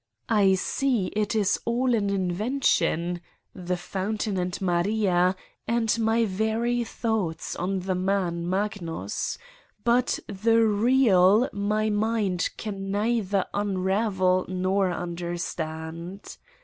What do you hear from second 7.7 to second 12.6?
the man: Magnus, but the real my mind